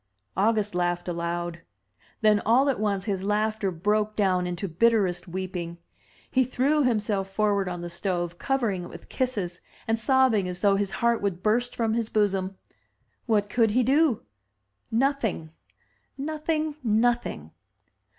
[0.35, 1.61] •August laughed aloud;
[2.21, 5.77] then all at once his laughter broke down into bitterest weeping.
[6.31, 10.75] He threw himself forward on the stove, covering it with kisses, and sobbing as though
[10.75, 12.57] his heart would burst from his bosom.
[13.27, 14.23] What could he do?
[14.89, 15.51] Nothing,
[16.17, 17.51] nothing, nothing!